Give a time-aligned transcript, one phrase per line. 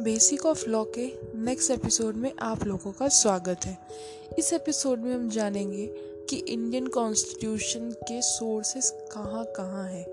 [0.00, 3.78] Basic of law के next episode में आप लोगों का स्वागत है।
[4.38, 5.86] इस एपिसोड में हम जानेंगे
[6.30, 10.06] कि इंडियन कॉन्स्टिट्यूशन के सोर्सेस कहाँ कहाँ हैं।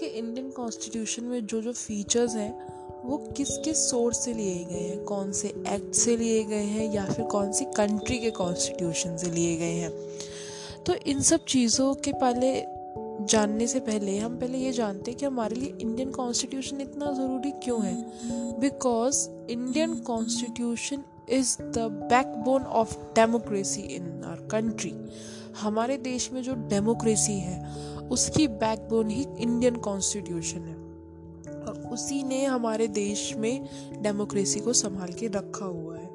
[0.00, 2.72] कि इंडियन कॉन्स्टिट्यूशन में जो जो फीचर्स हैं,
[3.04, 5.04] वो किस किस सोर्स से लिए गए हैं?
[5.04, 9.30] कौन से एक्ट से लिए गए हैं या फिर कौन सी कंट्री के कॉन्स्टिट्यूशन से
[9.30, 9.90] लिए गए हैं?
[10.86, 12.81] तो इन सब चीज़ों के पहले
[13.20, 17.50] जानने से पहले, हम पहले ये जानते हैं कि हमारे लिए इंडियन कॉन्स्टिट्यूशन इतना ज़रूरी
[17.50, 18.12] क्यों है?
[18.60, 24.94] Because Indian constitution is the backbone of democracy in our country
[25.60, 27.74] हमारे देश में जो डेमोक्रेसी है,
[28.08, 30.82] उसकी बैकबोन ही इंडियन कॉन्स्टिट्यूशन है।
[31.62, 33.68] और उसी ने हमारे देश में
[34.02, 36.10] डेमोक्रेसी को संभाल के रखा हुआ है।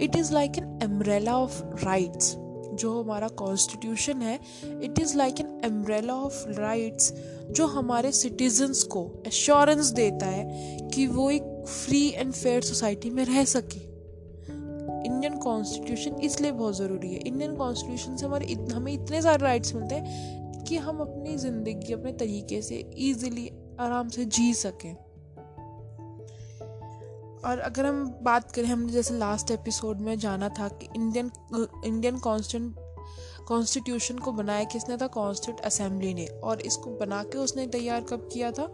[0.00, 2.36] It is like an umbrella of rights
[2.72, 4.38] जो हमारा कॉन्स्टिट्यूशन है
[4.82, 7.12] it is like an umbrella of rights
[7.50, 13.24] जो हमारे सिटीजन्स को एश्योरेंस देता है कि वो एक फ्री एंड फेयर सोसाइटी में
[13.24, 13.80] रह सके।
[15.06, 19.74] इंडियन कॉन्स्टिट्यूशन इसलिए बहुत ज़रूरी है। इंडियन कॉन्स्टिट्यूशन से हमारे इत, हमें इतने सारे राइट्स
[19.74, 24.94] मिलते हैं कि हम अपनी ज़िंदगी अपने तरीके से ईजिली आराम से जी सकें।
[27.44, 31.30] और अगर हम बात करें, हमने जैसे लास्ट एपिसोड में जाना था कि इंडियन
[31.84, 32.76] इंडियन कॉन्स्टेंट
[33.48, 35.06] कॉन्स्टिट्यूशन को बनाया किसने था?
[35.06, 38.72] कॉन्स्टिट्यूट असेंबली ने। और इसको बना के उसने तैयार कब किया था?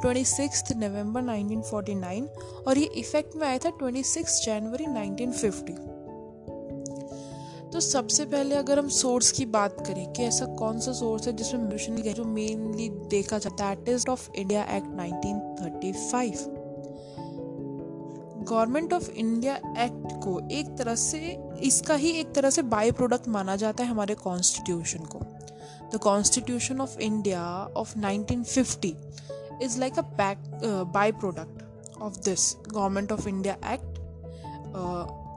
[0.00, 2.26] Twenty six November nineteen forty nine
[2.68, 5.72] और ये इफ़ेक्ट में आया था twenty six January nineteen fifty
[7.70, 11.32] तो सबसे पहले अगर हम सोर्स की बात करें कि ऐसा कौन सा सोर्स है
[11.32, 16.59] जिसमें जो मेनली देखा जाता है that is of India act 1935
[18.50, 21.18] government of India act को एक तरह से,
[21.62, 25.18] इसका ही एक तरह से बाई प्रोडक्ट माना जाता है हमारे कॉन्स्टिट्यूशन को।
[25.92, 27.42] The constitution of India
[27.76, 28.94] of 1950
[29.62, 30.38] is like a back
[30.94, 33.98] by product of this government of India act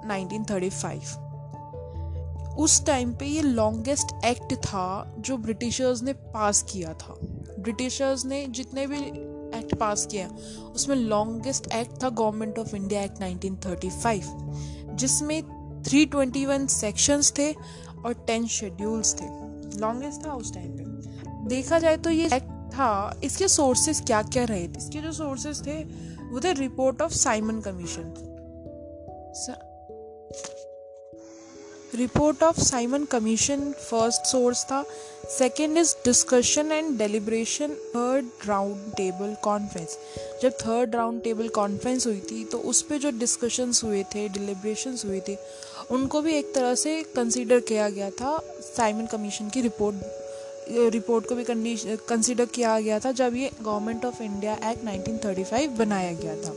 [0.08, 1.20] 1935
[2.60, 7.16] उस टाइम पे ये लॉन्गेस्ट एक्ट था जो ब्रिटिशर्स ने पास किया था।
[7.60, 9.00] ब्रिटिशर्स ने जितने भी
[9.64, 10.28] एक्ट पास किया।
[10.76, 14.26] उसमें लॉन्गेस्ट एक्ट था गवर्नमेंट ऑफ़ इंडिया एक्ट 1935
[14.96, 15.42] जिसमें
[15.84, 19.26] 321 सेक्शंस थे और 10 शेड्यूल्स थे।
[19.80, 20.84] लॉन्गेस्ट था उस टाइम पे।
[21.48, 24.78] देखा जाए तो ये एक्ट था, इसके सोर्सेस क्या क्या रहे थे?
[24.78, 25.84] इसके जो सोर्सेस थे,
[26.24, 28.14] वो थे report of Simon commission
[31.96, 34.84] report of Simon commission first source था।
[35.30, 39.98] Second is discussion and deliberation third round table conference
[40.42, 45.06] जब थर्ड राउंड टेबल कॉन्फ्रेंस हुई थी तो उस पर जो डिस्कशंस हुए थे डिलिब्रेशंस
[45.06, 45.38] हुए थे,
[45.92, 50.22] उनको भी एक तरह से कंसीडर किया गया था। साइमन कमीशन की रिपोर्ट
[50.94, 56.12] रिपोर्ट को भी कंसीडर किया गया था, जब ये गवर्नमेंट ऑफ़ इंडिया एक्ट 1935 बनाया
[56.14, 56.54] गया था।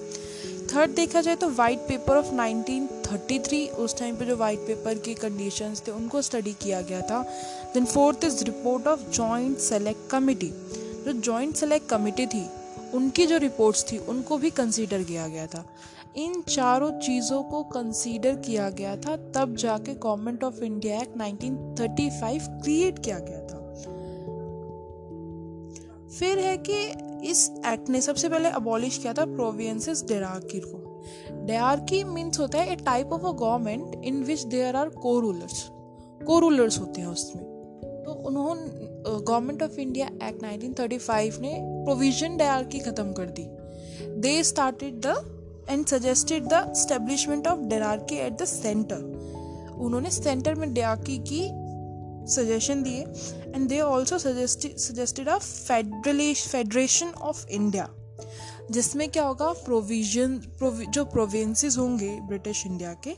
[0.77, 5.15] थर्ड देखा जाए तो वाइट पेपर ऑफ़ 1933 उस टाइम पे जो वाइट पेपर की
[5.15, 7.23] कंडीशंस थे, उनको स्टडी किया गया था।
[7.75, 10.51] Then fourth is report of joint select committee
[11.07, 12.45] जो जॉइंट सेलेक्ट कमिटी थी,
[12.95, 15.65] उनकी जो रिपोर्ट्स थी, उनको भी कंसीडर किया गया था।
[16.17, 22.49] इन चारों चीज़ों को कंसीडर किया गया था, तब जाके government of India act 1935
[22.63, 23.56] create किया गया था।
[26.19, 31.03] फिर है कि इस एक्ट ने सबसे पहले अबॉलिश किया था प्रोविंसेस डेराकी को।
[31.47, 35.71] डेराकी मीन्स होता है a type of a government in which there are co rulers
[36.27, 37.45] co rulers होते हैं उसमें।
[38.07, 38.87] तो उन्होंने
[39.21, 43.47] गवर्नमेंट ऑफ़ इंडिया एक्ट 1935 ने प्रोविज़न डेराकी खत्म कर दी।
[44.21, 45.33] They started the
[45.71, 48.97] and suggested the establishment of dyarchy at the centre
[49.79, 51.66] उन्होंने centre में डेराकी की
[52.27, 53.01] सजेशन दिए
[53.55, 57.89] and they also suggested a federation of India
[58.71, 63.17] जिसमें क्या होगा प्रोविज़न प्रोवि, जो प्रोविंसेस होंगे ब्रिटिश इंडिया के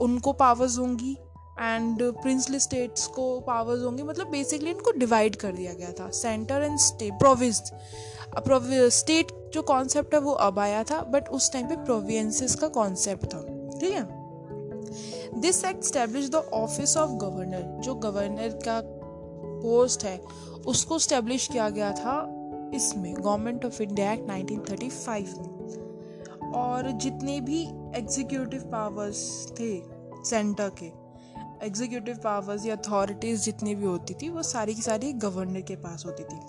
[0.00, 1.16] उनको पावर्स होंगी
[1.60, 6.62] एंड प्रिंसली स्टेट्स को पावर्स होंगे मतलब बेसिकली इनको डिवाइड कर दिया गया था centre
[6.62, 7.62] and state province
[8.94, 13.24] state जो कॉन्सेप्ट है वो अब आया था बट उस टाइम पे प्रोविंसेस का कॉन्सेप्ट
[13.24, 14.23] था ठीक है?
[15.40, 18.80] This act establish the office of governor जो गवर्नर का
[19.62, 20.18] पोस्ट है,
[20.66, 22.40] उसको स्टैब्लिश किया गया था
[22.74, 27.62] इसमें गवर्नमेंट ऑफ़ इंडिया एक्ट 1935 में। और जितने भी
[27.96, 29.82] एग्जीक्यूटिव पावर्स थे
[30.24, 30.86] सेंटर के
[31.66, 36.06] एग्जीक्यूटिव पावर्स या अथॉरिटीज़ जितनी भी होती थी, वो सारी की सारी गवर्नर के पास
[36.06, 36.40] होती थी।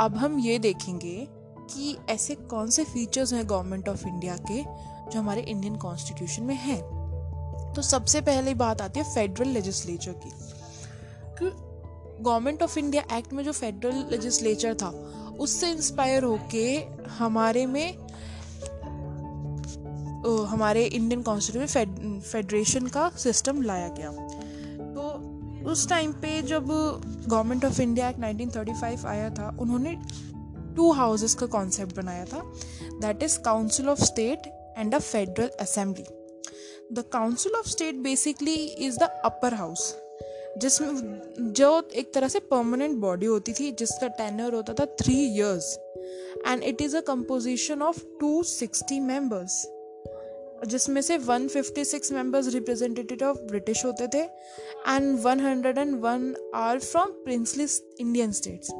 [0.00, 1.28] अब हम ये देखेंगे
[1.70, 4.62] कि ऐसे कौन से फीचर्स हैं गवर्नमेंट ऑफ़ इंडिया के,
[5.10, 6.95] जो हमारे इंडियन कॉन्स्टिट्यूशन में हैं।
[7.76, 10.30] तो सबसे पहले बात आती है फेडरल लेजिस्लेचर की।
[12.22, 14.88] गवर्नमेंट ऑफ़ इंडिया एक्ट में जो फेडरल लेजिस्लेचर था,
[15.40, 16.76] उससे इंस्पायर होके
[17.18, 18.06] हमारे में
[20.50, 24.10] हमारे इंडियन कॉन्स्टिट्यूशन में फेडरेशन का सिस्टम लाया गया।
[24.94, 26.66] तो उस टाइम पे जब
[27.28, 29.96] गवर्नमेंट ऑफ़ इंडिया एक्ट 1935 आया था, उन्होंने
[30.76, 32.42] टू हाउसेस का कॉन्सेप्ट बनाया था
[33.00, 34.46] that is council of state
[34.78, 36.04] and a federal assembly
[36.92, 39.96] the council of state basically is the upper house
[40.58, 41.22] जिसमें
[41.52, 45.78] जो एक तरह से परमानेंट बॉडी होती थी, जिसका टेनर होता था three years
[46.46, 49.66] and it is a composition of two sixty members
[50.66, 54.22] जिसमें से 156 मेंबर्स रिप्रेजेंटेटिव ऑफ़ ब्रिटिश होते थे
[54.88, 57.66] and 101 are from princely
[58.00, 58.70] Indian states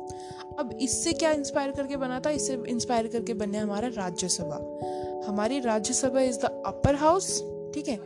[0.58, 2.30] अब इससे क्या इंस्पायर करके बना था?
[2.30, 4.56] इससे इंस्पायर करके बने हमारा राज्यसभा.
[5.28, 7.40] हमारी Rajya Sabha is the upper house
[7.76, 7.98] ठीक है?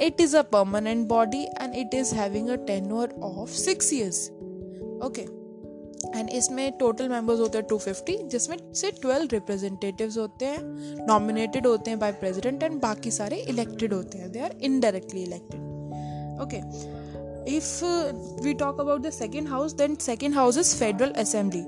[0.00, 4.28] It is a permanent body and it is having a tenure of six years
[5.06, 5.22] okay
[6.18, 11.66] and इसमें टोटल मेंबर्स होते हैं टू फिफ्टी जिसमें से ट्वेल्व रिप्रेजेंटेटिव्स होते हैं नॉमिनेटेड
[11.66, 14.30] होते हैं बाय प्रेसिडेंट एंड बाकी सारे इलेक्टेड होते हैं.
[14.32, 15.60] They are indirectly elected
[16.42, 16.60] okay
[17.56, 17.84] if
[18.44, 21.62] we talk about the second house then second house is federal assembly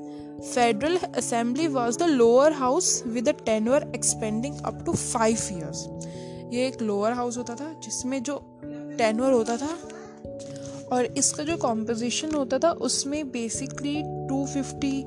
[0.44, 5.86] federal assembly was the lower house with a tenure expending up to five years
[6.54, 8.38] ये एक lower house होता था, जिसमें जो
[8.98, 9.76] टेनवर होता था
[10.92, 15.06] और इसका जो कॉम्पोजिशन होता था, उसमें बेसिकली 250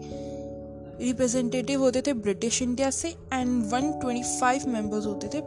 [1.01, 5.41] रिप्रेजेंटेटिव होते थे ब्रिटिश इंडिया से एंड 125 मेंबर्स होते थे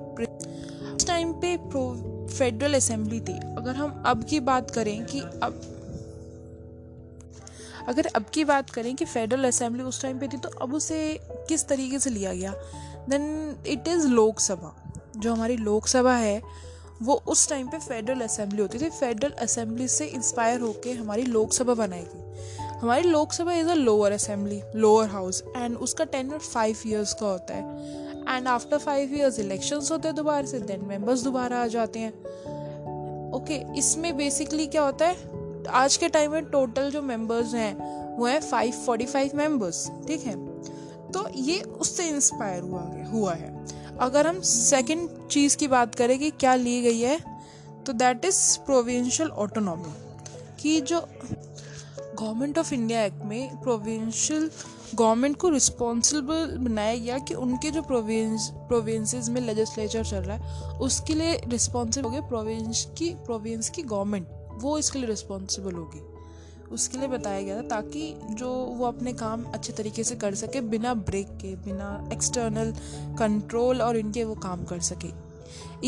[0.94, 1.56] उस टाइम पे
[2.36, 5.60] फेडरल असेंबली थी। अगर हम अब की बात करें कि अब
[7.88, 11.18] अगर अब की बात करें कि फेडरल असेंबली उस टाइम पे थी तो अब उसे
[11.48, 12.54] किस तरीके से लिया गया?
[13.08, 14.89] देन इट इज़ लोकसभा
[15.20, 16.40] जो हमारी लोकसभा है
[17.02, 21.74] वो उस टाइम पे फेडरल असेंबली होती थी। फेडरल असेंबली से इंस्पायर होके हमारी लोकसभा
[21.74, 27.26] बनाएगी हमारी Lok Sabha is a lower assembly lower house and उसका टेनर फाइव ईयर्स का
[27.26, 31.66] होता है। And after five years elections होते हैं दोबारा से देन मेंबर्स दोबारा आ
[31.66, 32.12] जाते हैं।
[33.32, 35.16] ओके okay, इसमें बेसिकली क्या होता है?
[35.68, 40.20] आज के टाइम में टोटल जो मेंबर्स हैं वो हैं फाइव फोर्टी फाइव मेंबर्स ठीक
[40.20, 40.34] है?
[41.12, 42.82] तो ये उससे इंस्पायर हुआ
[43.12, 47.18] हुआ है। अगर हम सेकंड चीज़ की बात करें कि क्या ली गई है
[47.86, 49.92] तो दैट इज़ प्रोविंशियल ऑटोनॉमी
[50.62, 51.00] कि जो
[52.20, 54.50] गवर्नमेंट ऑफ़ इंडिया एक्ट में प्रोविंशियल
[54.94, 60.78] गवर्नमेंट को रिस्पॉन्सिबल बनाया गया कि उनके जो प्रोविंस प्रोविंसेस में लेजिस्लेचर चल रहा है,
[60.78, 64.26] उसके लिए रिस्पॉन्सिबल होगी प्रोविंस की प्रोविंस की गवर्नमेंट
[64.62, 66.00] वो इसके लिए रिस्पॉन्सिबल होगी।
[66.72, 70.60] उसके लिए बताया गया था ताकि जो वो अपने काम अच्छे तरीके से कर सके,
[70.60, 72.74] बिना ब्रेक के, बिना एक्सटर्नल
[73.18, 75.08] कंट्रोल और इनके वो काम कर सके।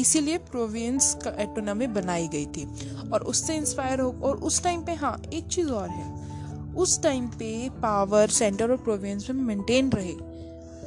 [0.01, 2.65] इसीलिए प्रोविंस का एटोनॉमी बनाई गई थी
[3.13, 6.23] और उससे इंस्पायर हो, और उस टाइम पे हाँ एक चीज़ और है।
[6.75, 10.15] उस टाइम पे पावर सेंटर और प्रोविंस में मेंटेन रहे।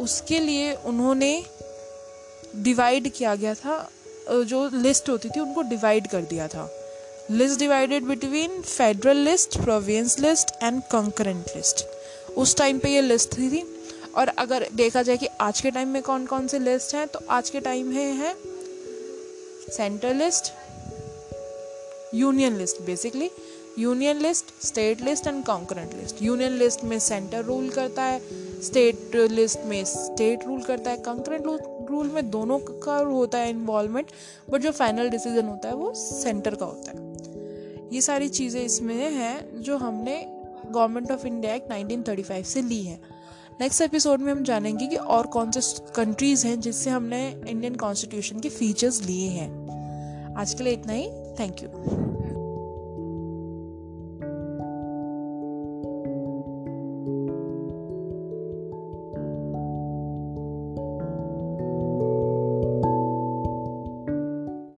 [0.03, 1.43] उसके लिए उन्होंने
[2.55, 3.89] डिवाइड किया गया था।
[4.31, 6.74] जो लिस्ट होती थी, उनको डिवाइड कर दिया था।
[7.31, 11.83] List divided between federal list province list and concurrent list
[12.37, 13.63] उस टाइम पे ये लिस्ट थी, थी।
[14.17, 17.19] और अगर देखा जाए कि आज के टाइम में कौन कौन से लिस्ट हैं तो
[17.29, 18.33] आज के टाइम में है
[19.69, 20.51] central list
[22.15, 23.29] union list basically
[23.79, 28.19] union list state list and concurrent list union list में सेंटर रूल करता है
[28.61, 31.43] स्टेट लिस्ट में स्टेट रूल करता है। कंकरेंट
[31.89, 34.11] रूल में दोनों का होता है इन्वॉल्वमेंट
[34.49, 37.04] बट जो फाइनल डिसीज़न होता है वो सेंटर का होता है।
[37.93, 40.25] ये सारी चीज़ें इसमें हैं, जो हमने
[40.71, 42.99] गवर्नमेंट ऑफ़ इंडिया एक्ट 1935 से ली है।
[43.61, 48.39] नेक्स्ट एपिसोड में हम जानेंगे कि और कौन से कंट्रीज़ हैं जिससे हमने इंडियन कॉन्स्टिट्यूशन
[48.39, 49.49] के फीचर्स लिए हैं।
[50.37, 52.14] आज के लिए इतना ही। Thank you